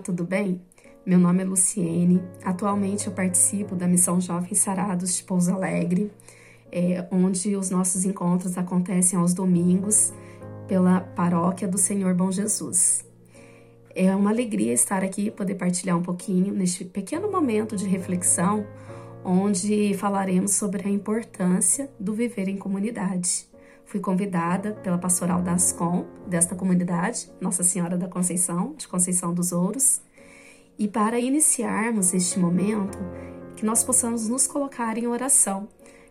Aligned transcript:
tudo 0.00 0.24
bem? 0.24 0.60
Meu 1.04 1.18
nome 1.18 1.42
é 1.42 1.44
Luciene. 1.44 2.22
Atualmente 2.42 3.06
eu 3.06 3.12
participo 3.12 3.76
da 3.76 3.86
Missão 3.86 4.20
Jovens 4.20 4.58
Sarados 4.58 5.16
de 5.16 5.22
Pouso 5.22 5.52
Alegre, 5.52 6.10
é, 6.72 7.06
onde 7.10 7.54
os 7.54 7.70
nossos 7.70 8.04
encontros 8.04 8.56
acontecem 8.56 9.18
aos 9.18 9.34
domingos 9.34 10.12
pela 10.66 11.00
Paróquia 11.00 11.68
do 11.68 11.78
Senhor 11.78 12.14
Bom 12.14 12.30
Jesus. 12.30 13.04
É 13.94 14.14
uma 14.14 14.30
alegria 14.30 14.72
estar 14.72 15.02
aqui 15.02 15.30
poder 15.30 15.56
partilhar 15.56 15.96
um 15.98 16.02
pouquinho 16.02 16.54
neste 16.54 16.84
pequeno 16.84 17.30
momento 17.30 17.76
de 17.76 17.86
reflexão, 17.86 18.66
onde 19.24 19.94
falaremos 19.94 20.52
sobre 20.52 20.86
a 20.86 20.90
importância 20.90 21.90
do 21.98 22.14
viver 22.14 22.48
em 22.48 22.56
comunidade. 22.56 23.49
Fui 23.90 23.98
convidada 23.98 24.70
pela 24.84 24.96
pastoral 24.96 25.42
da 25.42 25.54
Ascom, 25.54 26.06
desta 26.24 26.54
comunidade, 26.54 27.28
Nossa 27.40 27.64
Senhora 27.64 27.98
da 27.98 28.06
Conceição, 28.06 28.72
de 28.78 28.86
Conceição 28.86 29.34
dos 29.34 29.50
Ouros. 29.50 30.00
E 30.78 30.86
para 30.86 31.18
iniciarmos 31.18 32.14
este 32.14 32.38
momento, 32.38 32.96
que 33.56 33.66
nós 33.66 33.82
possamos 33.82 34.28
nos 34.28 34.46
colocar 34.46 34.96
em 34.96 35.08
oração, 35.08 35.66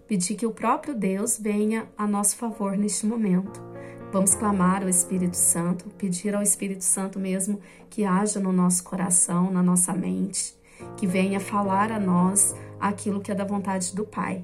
pedir 0.09 0.35
que 0.35 0.45
o 0.45 0.51
próprio 0.51 0.93
Deus 0.93 1.39
venha 1.39 1.87
a 1.97 2.05
nosso 2.05 2.35
favor 2.35 2.75
neste 2.75 3.05
momento. 3.05 3.63
Vamos 4.11 4.35
clamar 4.35 4.83
ao 4.83 4.89
Espírito 4.89 5.37
Santo, 5.37 5.85
pedir 5.91 6.35
ao 6.35 6.43
Espírito 6.43 6.83
Santo 6.83 7.17
mesmo 7.17 7.61
que 7.89 8.03
haja 8.03 8.41
no 8.41 8.51
nosso 8.51 8.83
coração, 8.83 9.49
na 9.49 9.63
nossa 9.63 9.93
mente, 9.93 10.53
que 10.97 11.07
venha 11.07 11.39
falar 11.39 11.93
a 11.93 11.99
nós 11.99 12.53
aquilo 12.77 13.21
que 13.21 13.31
é 13.31 13.35
da 13.35 13.45
vontade 13.45 13.95
do 13.95 14.03
Pai. 14.03 14.43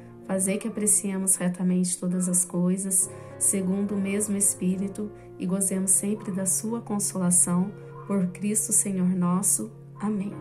fazei 0.25 0.57
que 0.57 0.67
apreciemos 0.67 1.35
retamente 1.35 1.97
todas 1.97 2.27
as 2.29 2.45
coisas, 2.45 3.09
segundo 3.37 3.95
o 3.95 4.01
mesmo 4.01 4.35
Espírito, 4.37 5.11
e 5.37 5.45
gozemos 5.45 5.91
sempre 5.91 6.31
da 6.31 6.45
sua 6.45 6.81
consolação, 6.81 7.71
por 8.07 8.27
Cristo 8.27 8.71
Senhor 8.73 9.09
nosso. 9.09 9.71
Amém. 9.99 10.33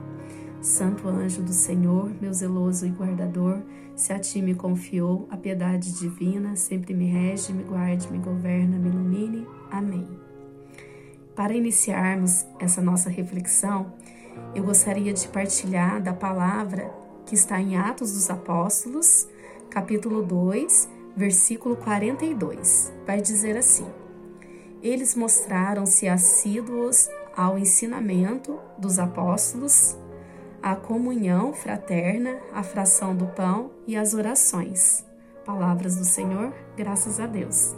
Santo 0.61 1.09
anjo 1.09 1.43
do 1.43 1.53
Senhor, 1.53 2.11
meu 2.21 2.33
zeloso 2.33 2.87
e 2.87 2.91
guardador, 2.91 3.63
se 3.95 4.13
a 4.13 4.19
ti 4.19 4.41
me 4.41 4.55
confiou 4.55 5.29
a 5.31 5.37
piedade 5.37 5.93
divina, 5.93 6.57
sempre 6.57 6.95
me 6.95 7.07
rege, 7.07 7.53
me 7.53 7.63
guarde, 7.63 8.11
me 8.11 8.19
governa, 8.19 8.79
me 8.79 8.89
ilumine. 8.89 9.47
Amém. 9.71 10.09
Para 11.35 11.55
iniciarmos 11.55 12.47
essa 12.59 12.81
nossa 12.81 13.09
reflexão, 13.09 13.93
eu 14.55 14.65
gostaria 14.65 15.13
de 15.13 15.29
partilhar 15.29 16.03
da 16.03 16.13
palavra 16.13 16.91
que 17.27 17.35
está 17.35 17.61
em 17.61 17.77
Atos 17.77 18.13
dos 18.13 18.29
Apóstolos, 18.29 19.29
capítulo 19.71 20.23
2, 20.23 20.89
versículo 21.17 21.77
42. 21.77 22.93
Vai 23.07 23.23
dizer 23.23 23.57
assim: 23.57 23.87
eles 24.83 25.15
mostraram-se 25.15 26.09
assíduos 26.09 27.09
ao 27.37 27.57
ensinamento 27.57 28.59
dos 28.77 28.99
apóstolos, 28.99 29.97
à 30.63 30.75
comunhão 30.75 31.53
fraterna, 31.53 32.39
à 32.53 32.63
fração 32.63 33.15
do 33.15 33.27
pão 33.27 33.71
e 33.87 33.97
às 33.97 34.13
orações. 34.13 35.07
Palavras 35.45 35.97
do 35.97 36.05
Senhor, 36.05 36.53
graças 36.77 37.21
a 37.21 37.27
Deus. 37.27 37.75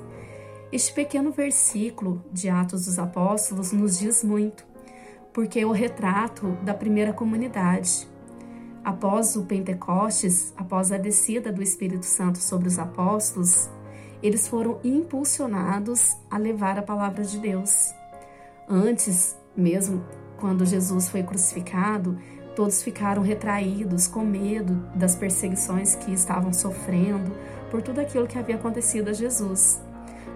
Este 0.72 0.92
pequeno 0.94 1.31
versículo 1.31 2.25
de 2.32 2.48
Atos 2.48 2.86
dos 2.86 2.98
Apóstolos 2.98 3.72
nos 3.72 3.98
diz 3.98 4.25
muito, 4.25 4.64
porque 5.32 5.60
é 5.60 5.66
o 5.66 5.70
retrato 5.70 6.52
da 6.62 6.72
primeira 6.72 7.12
comunidade. 7.12 8.08
Após 8.84 9.37
o 9.37 9.44
Pentecostes, 9.44 10.53
após 10.56 10.91
a 10.91 10.98
descida 10.98 11.53
do 11.53 11.62
Espírito 11.62 12.04
Santo 12.04 12.38
sobre 12.38 12.66
os 12.66 12.78
apóstolos, 12.78 13.70
eles 14.20 14.48
foram 14.48 14.81
impulsionados 14.82 16.16
a 16.28 16.37
levar 16.37 16.78
a 16.78 16.82
palavra 16.82 17.25
de 17.25 17.38
Deus. 17.38 17.93
Antes, 18.69 19.37
mesmo 19.56 20.04
quando 20.37 20.66
Jesus 20.66 21.09
foi 21.09 21.22
crucificado, 21.22 22.19
todos 22.56 22.82
ficaram 22.82 23.22
retraídos, 23.22 24.09
com 24.09 24.25
medo 24.25 24.75
das 24.97 25.14
perseguições 25.14 25.94
que 25.94 26.12
estavam 26.12 26.53
sofrendo 26.53 27.32
por 27.70 27.82
tudo 27.82 28.00
aquilo 28.00 28.26
que 28.26 28.38
havia 28.38 28.56
acontecido 28.56 29.09
a 29.09 29.12
Jesus. 29.12 29.81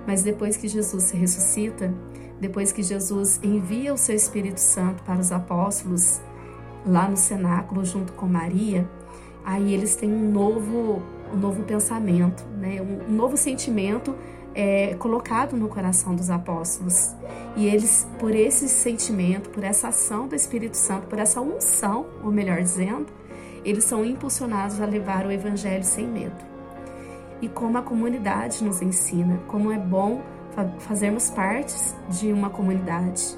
Mas 0.06 0.22
depois 0.22 0.56
que 0.56 0.68
Jesus 0.68 1.02
se 1.04 1.16
ressuscita, 1.16 1.92
depois 2.40 2.70
que 2.70 2.82
Jesus 2.82 3.40
envia 3.42 3.92
o 3.92 3.98
seu 3.98 4.14
Espírito 4.14 4.60
Santo 4.60 5.02
para 5.02 5.20
os 5.20 5.32
apóstolos 5.32 6.20
lá 6.86 7.08
no 7.08 7.16
cenáculo 7.16 7.84
junto 7.84 8.12
com 8.12 8.26
Maria, 8.26 8.88
aí 9.44 9.74
eles 9.74 9.96
têm 9.96 10.10
um 10.10 10.30
novo 10.30 11.02
um 11.32 11.36
novo 11.36 11.62
pensamento, 11.64 12.44
né? 12.58 12.80
um, 12.80 13.12
novo 13.12 13.36
sentimento 13.36 14.14
é, 14.54 14.94
colocado 14.94 15.56
no 15.56 15.68
coração 15.68 16.14
dos 16.14 16.30
apóstolos. 16.30 17.14
E 17.56 17.66
eles, 17.66 18.06
por 18.18 18.34
esse 18.34 18.68
sentimento, 18.68 19.50
por 19.50 19.64
essa 19.64 19.88
ação 19.88 20.28
do 20.28 20.34
Espírito 20.34 20.76
Santo, 20.76 21.06
por 21.06 21.18
essa 21.18 21.40
unção, 21.40 22.06
ou 22.22 22.30
melhor 22.30 22.62
dizendo, 22.62 23.06
eles 23.64 23.84
são 23.84 24.04
impulsionados 24.04 24.80
a 24.80 24.86
levar 24.86 25.26
o 25.26 25.32
Evangelho 25.32 25.84
sem 25.84 26.06
medo. 26.06 26.44
E 27.40 27.48
como 27.48 27.76
a 27.76 27.82
comunidade 27.82 28.64
nos 28.64 28.80
ensina, 28.80 29.40
como 29.48 29.72
é 29.72 29.78
bom 29.78 30.22
fazermos 30.78 31.28
parte 31.28 31.74
de 32.08 32.32
uma 32.32 32.48
comunidade. 32.48 33.36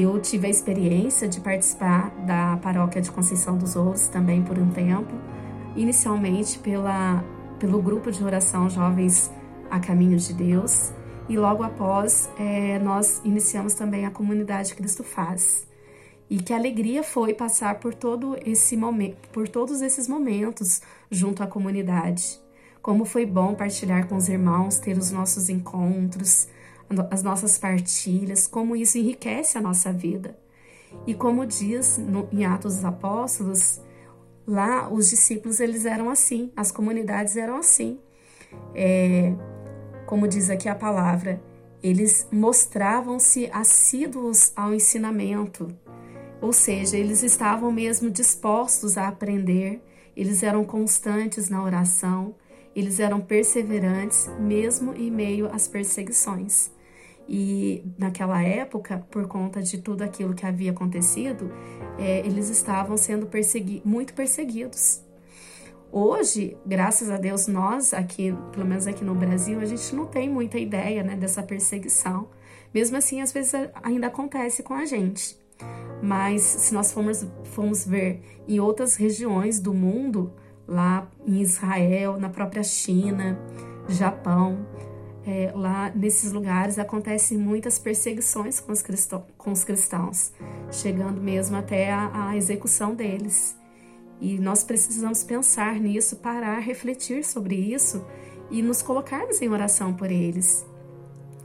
Eu 0.00 0.20
tive 0.20 0.46
a 0.46 0.50
experiência 0.50 1.26
de 1.26 1.40
participar 1.40 2.10
da 2.24 2.56
paróquia 2.58 3.02
de 3.02 3.10
Conceição 3.10 3.58
dos 3.58 3.74
Ouros 3.74 4.06
também 4.06 4.40
por 4.44 4.56
um 4.56 4.70
tempo 4.70 5.12
inicialmente 5.74 6.56
pela, 6.60 7.24
pelo 7.58 7.82
grupo 7.82 8.12
de 8.12 8.22
oração 8.22 8.70
Jovens 8.70 9.28
a 9.68 9.80
Caminho 9.80 10.16
de 10.16 10.32
Deus 10.32 10.92
e 11.28 11.36
logo 11.36 11.64
após 11.64 12.30
é, 12.38 12.78
nós 12.78 13.20
iniciamos 13.24 13.74
também 13.74 14.06
a 14.06 14.10
comunidade 14.12 14.72
Cristo 14.76 15.02
Faz. 15.02 15.66
E 16.30 16.38
que 16.38 16.52
alegria 16.52 17.02
foi 17.02 17.34
passar 17.34 17.80
por 17.80 17.92
todo 17.92 18.38
esse 18.46 18.76
momento, 18.76 19.28
por 19.32 19.48
todos 19.48 19.82
esses 19.82 20.06
momentos 20.06 20.80
junto 21.10 21.42
à 21.42 21.46
comunidade. 21.48 22.38
Como 22.80 23.04
foi 23.04 23.26
bom 23.26 23.52
partilhar 23.52 24.06
com 24.06 24.14
os 24.14 24.28
irmãos, 24.28 24.78
ter 24.78 24.96
os 24.96 25.10
nossos 25.10 25.48
encontros, 25.48 26.46
as 27.10 27.22
nossas 27.22 27.58
partilhas, 27.58 28.46
como 28.46 28.74
isso 28.74 28.98
enriquece 28.98 29.58
a 29.58 29.60
nossa 29.60 29.92
vida. 29.92 30.38
E 31.06 31.14
como 31.14 31.44
diz 31.44 31.98
no, 31.98 32.28
em 32.32 32.44
Atos 32.44 32.76
dos 32.76 32.84
Apóstolos, 32.84 33.80
Lá, 34.48 34.88
os 34.90 35.10
discípulos 35.10 35.60
eles 35.60 35.84
eram 35.84 36.08
assim, 36.08 36.50
as 36.56 36.72
comunidades 36.72 37.36
eram 37.36 37.58
assim. 37.58 38.00
É, 38.74 39.34
como 40.06 40.26
diz 40.26 40.48
aqui 40.48 40.70
a 40.70 40.74
palavra, 40.74 41.38
eles 41.82 42.26
mostravam-se 42.32 43.50
assíduos 43.52 44.50
ao 44.56 44.72
ensinamento, 44.72 45.68
ou 46.40 46.50
seja, 46.50 46.96
eles 46.96 47.22
estavam 47.22 47.70
mesmo 47.70 48.08
dispostos 48.08 48.96
a 48.96 49.08
aprender, 49.08 49.82
eles 50.16 50.42
eram 50.42 50.64
constantes 50.64 51.50
na 51.50 51.62
oração, 51.62 52.34
eles 52.74 53.00
eram 53.00 53.20
perseverantes, 53.20 54.30
mesmo 54.40 54.94
em 54.94 55.10
meio 55.10 55.54
às 55.54 55.68
perseguições. 55.68 56.70
E 57.28 57.84
naquela 57.98 58.42
época, 58.42 59.04
por 59.10 59.26
conta 59.28 59.60
de 59.60 59.78
tudo 59.78 60.02
aquilo 60.02 60.34
que 60.34 60.46
havia 60.46 60.70
acontecido, 60.70 61.52
é, 61.98 62.20
eles 62.20 62.48
estavam 62.48 62.96
sendo 62.96 63.26
persegui 63.26 63.82
muito 63.84 64.14
perseguidos. 64.14 65.02
Hoje, 65.92 66.56
graças 66.66 67.10
a 67.10 67.18
Deus, 67.18 67.46
nós 67.46 67.92
aqui, 67.92 68.34
pelo 68.52 68.66
menos 68.66 68.86
aqui 68.86 69.04
no 69.04 69.14
Brasil, 69.14 69.60
a 69.60 69.64
gente 69.66 69.94
não 69.94 70.06
tem 70.06 70.28
muita 70.28 70.58
ideia 70.58 71.02
né, 71.02 71.16
dessa 71.16 71.42
perseguição. 71.42 72.28
Mesmo 72.72 72.96
assim, 72.96 73.20
às 73.20 73.32
vezes 73.32 73.52
ainda 73.82 74.06
acontece 74.06 74.62
com 74.62 74.74
a 74.74 74.84
gente. 74.84 75.38
Mas 76.02 76.42
se 76.42 76.72
nós 76.72 76.92
formos, 76.92 77.26
formos 77.44 77.86
ver 77.86 78.22
em 78.46 78.60
outras 78.60 78.96
regiões 78.96 79.60
do 79.60 79.74
mundo, 79.74 80.32
lá 80.66 81.10
em 81.26 81.40
Israel, 81.40 82.18
na 82.18 82.28
própria 82.28 82.62
China, 82.62 83.38
Japão, 83.88 84.66
é, 85.28 85.52
lá 85.54 85.92
nesses 85.94 86.32
lugares 86.32 86.78
acontecem 86.78 87.36
muitas 87.36 87.78
perseguições 87.78 88.60
com 88.60 88.72
os, 88.72 88.80
cristão, 88.80 89.26
com 89.36 89.52
os 89.52 89.62
cristãos, 89.62 90.32
chegando 90.72 91.20
mesmo 91.20 91.54
até 91.54 91.92
a, 91.92 92.30
a 92.30 92.36
execução 92.36 92.94
deles. 92.94 93.54
E 94.22 94.38
nós 94.38 94.64
precisamos 94.64 95.22
pensar 95.22 95.78
nisso, 95.78 96.16
parar, 96.16 96.60
refletir 96.60 97.22
sobre 97.22 97.54
isso 97.54 98.06
e 98.50 98.62
nos 98.62 98.80
colocarmos 98.80 99.42
em 99.42 99.50
oração 99.50 99.92
por 99.92 100.10
eles. 100.10 100.66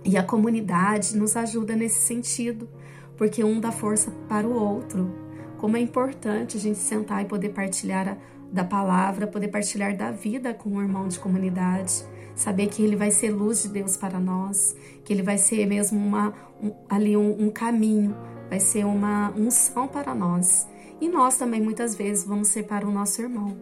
E 0.05 0.17
a 0.17 0.23
comunidade 0.23 1.17
nos 1.17 1.35
ajuda 1.35 1.75
nesse 1.75 2.07
sentido, 2.07 2.69
porque 3.17 3.43
um 3.43 3.59
dá 3.59 3.71
força 3.73 4.11
para 4.29 4.47
o 4.47 4.53
outro. 4.53 5.13
Como 5.57 5.75
é 5.75 5.81
importante 5.81 6.55
a 6.55 6.59
gente 6.59 6.79
sentar 6.79 7.21
e 7.21 7.27
poder 7.27 7.49
partilhar 7.49 8.07
a, 8.07 8.17
da 8.49 8.63
palavra, 8.63 9.27
poder 9.27 9.49
partilhar 9.49 9.95
da 9.97 10.09
vida 10.09 10.53
com 10.53 10.69
um 10.69 10.81
irmão 10.81 11.09
de 11.09 11.19
comunidade 11.19 12.12
saber 12.35 12.67
que 12.67 12.81
Ele 12.83 12.95
vai 12.95 13.11
ser 13.11 13.31
luz 13.31 13.63
de 13.63 13.69
Deus 13.69 13.97
para 13.97 14.19
nós, 14.19 14.75
que 15.03 15.13
Ele 15.13 15.21
vai 15.21 15.37
ser 15.37 15.65
mesmo 15.65 15.99
uma, 15.99 16.33
um, 16.61 16.71
ali 16.89 17.15
um, 17.15 17.47
um 17.47 17.49
caminho, 17.49 18.15
vai 18.49 18.59
ser 18.59 18.85
uma 18.85 19.31
unção 19.35 19.87
para 19.87 20.13
nós. 20.13 20.67
E 20.99 21.09
nós 21.09 21.37
também 21.37 21.61
muitas 21.61 21.95
vezes 21.95 22.25
vamos 22.25 22.47
ser 22.47 22.63
para 22.63 22.87
o 22.87 22.91
nosso 22.91 23.21
irmão. 23.21 23.57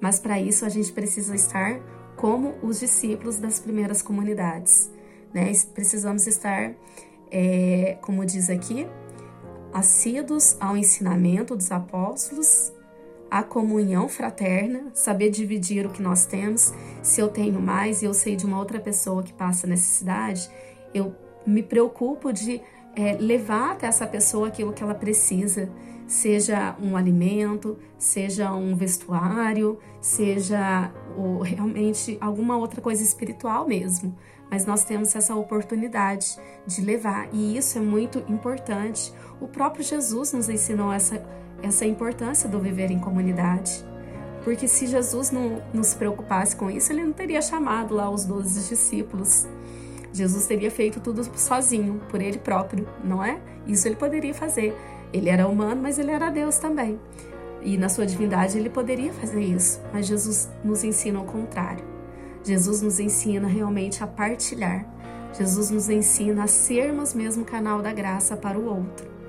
Mas 0.00 0.18
para 0.18 0.40
isso 0.40 0.64
a 0.64 0.68
gente 0.68 0.92
precisa 0.92 1.34
estar 1.34 1.80
como 2.16 2.54
os 2.62 2.80
discípulos 2.80 3.38
das 3.38 3.60
primeiras 3.60 4.02
comunidades. 4.02 4.90
Né? 5.32 5.52
Precisamos 5.74 6.26
estar, 6.26 6.74
é, 7.30 7.98
como 8.02 8.24
diz 8.24 8.50
aqui, 8.50 8.86
assíduos 9.72 10.56
ao 10.58 10.76
ensinamento 10.76 11.54
dos 11.54 11.70
apóstolos, 11.70 12.72
à 13.30 13.42
comunhão 13.42 14.08
fraterna, 14.08 14.90
saber 14.92 15.30
dividir 15.30 15.86
o 15.86 15.90
que 15.90 16.02
nós 16.02 16.26
temos. 16.26 16.72
Se 17.02 17.20
eu 17.20 17.28
tenho 17.28 17.60
mais 17.60 18.02
e 18.02 18.06
eu 18.06 18.14
sei 18.14 18.36
de 18.36 18.44
uma 18.44 18.58
outra 18.58 18.80
pessoa 18.80 19.22
que 19.22 19.32
passa 19.32 19.66
necessidade, 19.66 20.50
eu 20.92 21.14
me 21.46 21.62
preocupo 21.62 22.32
de 22.32 22.60
é, 22.94 23.16
levar 23.18 23.72
até 23.72 23.86
essa 23.86 24.06
pessoa 24.06 24.48
aquilo 24.48 24.72
que 24.72 24.82
ela 24.82 24.94
precisa, 24.94 25.70
seja 26.06 26.76
um 26.82 26.96
alimento, 26.96 27.78
seja 27.96 28.52
um 28.52 28.74
vestuário, 28.74 29.78
seja 30.00 30.92
realmente 31.44 32.18
alguma 32.20 32.56
outra 32.56 32.80
coisa 32.80 33.02
espiritual 33.02 33.66
mesmo. 33.66 34.16
Mas 34.50 34.66
nós 34.66 34.82
temos 34.82 35.14
essa 35.14 35.36
oportunidade 35.36 36.36
de 36.66 36.80
levar 36.80 37.28
e 37.32 37.56
isso 37.56 37.78
é 37.78 37.80
muito 37.80 38.18
importante. 38.28 39.12
O 39.40 39.46
próprio 39.46 39.84
Jesus 39.84 40.32
nos 40.32 40.48
ensinou 40.48 40.92
essa, 40.92 41.24
essa 41.62 41.84
importância 41.84 42.48
do 42.48 42.58
viver 42.58 42.90
em 42.90 42.98
comunidade. 42.98 43.84
Porque 44.44 44.66
se 44.66 44.86
Jesus 44.86 45.30
não, 45.30 45.62
não 45.72 45.82
se 45.82 45.94
preocupasse 45.96 46.56
com 46.56 46.70
isso, 46.70 46.92
ele 46.92 47.04
não 47.04 47.12
teria 47.12 47.42
chamado 47.42 47.94
lá 47.94 48.08
os 48.08 48.24
doze 48.24 48.68
discípulos. 48.68 49.46
Jesus 50.12 50.46
teria 50.46 50.70
feito 50.70 50.98
tudo 50.98 51.22
sozinho, 51.38 52.00
por 52.08 52.20
ele 52.20 52.38
próprio, 52.38 52.88
não 53.04 53.22
é? 53.22 53.38
Isso 53.66 53.86
ele 53.86 53.96
poderia 53.96 54.34
fazer. 54.34 54.76
Ele 55.12 55.28
era 55.28 55.46
humano, 55.46 55.82
mas 55.82 55.98
ele 55.98 56.10
era 56.10 56.30
Deus 56.30 56.58
também. 56.58 56.98
E 57.62 57.76
na 57.76 57.88
sua 57.88 58.06
divindade 58.06 58.58
ele 58.58 58.70
poderia 58.70 59.12
fazer 59.12 59.42
isso, 59.42 59.80
mas 59.92 60.06
Jesus 60.06 60.48
nos 60.64 60.82
ensina 60.82 61.20
o 61.20 61.24
contrário. 61.24 61.84
Jesus 62.42 62.80
nos 62.80 62.98
ensina 62.98 63.46
realmente 63.46 64.02
a 64.02 64.06
partilhar. 64.06 64.86
Jesus 65.34 65.70
nos 65.70 65.90
ensina 65.90 66.44
a 66.44 66.46
sermos 66.46 67.12
mesmo 67.12 67.44
canal 67.44 67.82
da 67.82 67.92
graça 67.92 68.36
para 68.36 68.58
o 68.58 68.64
outro 68.64 69.19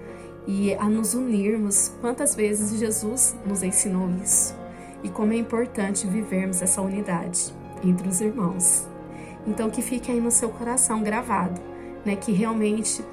e 0.47 0.73
a 0.75 0.85
nos 0.85 1.13
unirmos. 1.13 1.91
Quantas 2.01 2.35
vezes 2.35 2.79
Jesus 2.79 3.35
nos 3.45 3.63
ensinou 3.63 4.09
isso? 4.23 4.55
E 5.03 5.09
como 5.09 5.33
é 5.33 5.37
importante 5.37 6.07
vivermos 6.07 6.61
essa 6.61 6.81
unidade 6.81 7.53
entre 7.83 8.07
os 8.07 8.21
irmãos. 8.21 8.87
Então 9.45 9.69
que 9.69 9.81
fique 9.81 10.11
aí 10.11 10.19
no 10.19 10.31
seu 10.31 10.49
coração 10.49 11.01
gravado, 11.01 11.59
né, 12.05 12.15
que 12.15 12.31
realmente 12.31 13.03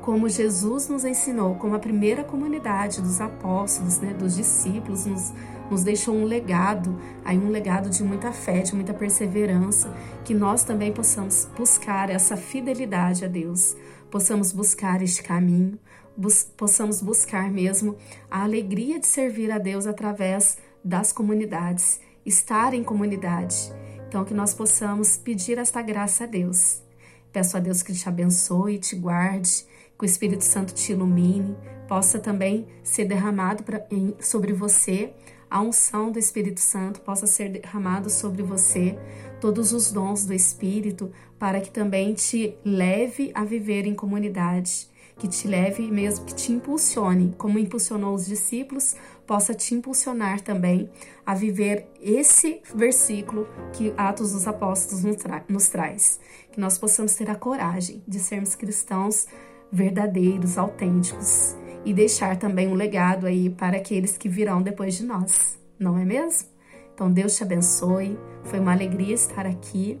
como 0.00 0.28
Jesus 0.28 0.88
nos 0.88 1.04
ensinou, 1.04 1.56
como 1.56 1.74
a 1.74 1.78
primeira 1.78 2.24
comunidade 2.24 3.02
dos 3.02 3.20
apóstolos, 3.20 3.98
né, 3.98 4.14
dos 4.14 4.36
discípulos, 4.36 5.04
nos, 5.04 5.32
nos 5.70 5.84
deixou 5.84 6.14
um 6.14 6.24
legado, 6.24 6.98
aí 7.24 7.38
um 7.38 7.50
legado 7.50 7.90
de 7.90 8.02
muita 8.02 8.32
fé, 8.32 8.60
de 8.60 8.74
muita 8.74 8.94
perseverança, 8.94 9.94
que 10.24 10.34
nós 10.34 10.64
também 10.64 10.92
possamos 10.92 11.48
buscar 11.56 12.10
essa 12.10 12.36
fidelidade 12.36 13.24
a 13.24 13.28
Deus, 13.28 13.76
possamos 14.10 14.52
buscar 14.52 15.02
este 15.02 15.22
caminho, 15.22 15.78
bus 16.16 16.44
possamos 16.56 17.00
buscar 17.00 17.50
mesmo 17.50 17.96
a 18.30 18.42
alegria 18.42 18.98
de 18.98 19.06
servir 19.06 19.50
a 19.50 19.58
Deus 19.58 19.86
através 19.86 20.58
das 20.84 21.12
comunidades, 21.12 22.00
estar 22.24 22.74
em 22.74 22.82
comunidade. 22.82 23.72
Então, 24.08 24.24
que 24.24 24.34
nós 24.34 24.54
possamos 24.54 25.18
pedir 25.18 25.58
esta 25.58 25.82
graça 25.82 26.24
a 26.24 26.26
Deus. 26.26 26.82
Peço 27.30 27.56
a 27.56 27.60
Deus 27.60 27.82
que 27.82 27.92
te 27.92 28.08
abençoe, 28.08 28.78
te 28.78 28.96
guarde, 28.96 29.66
que 29.98 30.04
o 30.04 30.06
Espírito 30.06 30.44
Santo 30.44 30.72
te 30.72 30.92
ilumine, 30.92 31.56
possa 31.86 32.18
também 32.18 32.66
ser 32.82 33.04
derramado 33.04 33.62
pra, 33.62 33.84
em, 33.90 34.14
sobre 34.20 34.52
você, 34.52 35.12
a 35.50 35.60
unção 35.60 36.10
do 36.10 36.18
Espírito 36.18 36.60
Santo 36.60 37.00
possa 37.00 37.26
ser 37.26 37.48
derramado 37.50 38.10
sobre 38.10 38.42
você, 38.42 38.98
todos 39.40 39.72
os 39.72 39.90
dons 39.90 40.24
do 40.26 40.34
Espírito, 40.34 41.10
para 41.38 41.60
que 41.60 41.70
também 41.70 42.14
te 42.14 42.56
leve 42.64 43.30
a 43.34 43.44
viver 43.44 43.86
em 43.86 43.94
comunidade 43.94 44.88
que 45.18 45.26
te 45.26 45.48
leve 45.48 45.90
mesmo 45.90 46.24
que 46.24 46.34
te 46.34 46.52
impulsione, 46.52 47.34
como 47.36 47.58
impulsionou 47.58 48.14
os 48.14 48.26
discípulos, 48.26 48.94
possa 49.26 49.52
te 49.52 49.74
impulsionar 49.74 50.40
também 50.40 50.88
a 51.26 51.34
viver 51.34 51.88
esse 52.00 52.62
versículo 52.74 53.46
que 53.72 53.92
Atos 53.96 54.32
dos 54.32 54.46
Apóstolos 54.46 55.04
nos, 55.04 55.16
tra 55.16 55.44
nos 55.48 55.68
traz. 55.68 56.20
Que 56.52 56.60
nós 56.60 56.78
possamos 56.78 57.14
ter 57.14 57.28
a 57.28 57.34
coragem 57.34 58.02
de 58.06 58.18
sermos 58.18 58.54
cristãos 58.54 59.26
verdadeiros, 59.70 60.56
autênticos 60.56 61.56
e 61.88 61.94
deixar 61.94 62.36
também 62.36 62.68
um 62.68 62.74
legado 62.74 63.26
aí 63.26 63.48
para 63.48 63.78
aqueles 63.78 64.18
que 64.18 64.28
virão 64.28 64.60
depois 64.60 64.94
de 64.94 65.06
nós, 65.06 65.58
não 65.78 65.96
é 65.96 66.04
mesmo? 66.04 66.50
Então 66.92 67.10
Deus 67.10 67.34
te 67.34 67.42
abençoe, 67.42 68.18
foi 68.44 68.60
uma 68.60 68.72
alegria 68.72 69.14
estar 69.14 69.46
aqui 69.46 69.98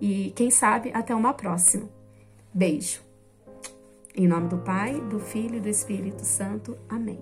e 0.00 0.32
quem 0.36 0.48
sabe 0.48 0.92
até 0.94 1.12
uma 1.12 1.34
próxima. 1.34 1.88
Beijo. 2.52 3.00
Em 4.14 4.28
nome 4.28 4.46
do 4.46 4.58
Pai, 4.58 5.00
do 5.10 5.18
Filho 5.18 5.56
e 5.56 5.60
do 5.60 5.68
Espírito 5.68 6.24
Santo. 6.24 6.78
Amém. 6.88 7.18